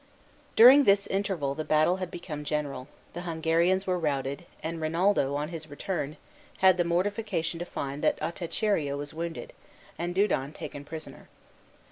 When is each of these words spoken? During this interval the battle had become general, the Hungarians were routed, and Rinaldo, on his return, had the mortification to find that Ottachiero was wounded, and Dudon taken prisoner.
During 0.55 0.85
this 0.85 1.05
interval 1.05 1.53
the 1.53 1.63
battle 1.63 1.97
had 1.97 2.09
become 2.09 2.43
general, 2.43 2.87
the 3.13 3.21
Hungarians 3.21 3.85
were 3.85 3.99
routed, 3.99 4.45
and 4.63 4.81
Rinaldo, 4.81 5.35
on 5.35 5.49
his 5.49 5.69
return, 5.69 6.17
had 6.57 6.77
the 6.77 6.83
mortification 6.83 7.59
to 7.59 7.65
find 7.65 8.03
that 8.03 8.19
Ottachiero 8.19 8.97
was 8.97 9.13
wounded, 9.13 9.53
and 9.99 10.15
Dudon 10.15 10.53
taken 10.53 10.83
prisoner. 10.85 11.29